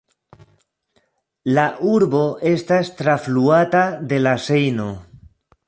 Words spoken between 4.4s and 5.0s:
Sejno.